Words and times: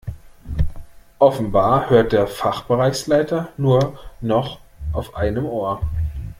Offenbar 1.19 1.91
hört 1.91 2.11
der 2.13 2.25
Fachbereichsleiter 2.25 3.49
nur 3.57 3.99
noch 4.19 4.57
auf 4.93 5.13
einem 5.13 5.45
Ohr. 5.45 5.79